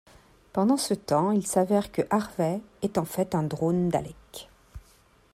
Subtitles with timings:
[0.51, 4.49] Pendant ce temps, il s'avère que Harvey est en fait un drone Dalek.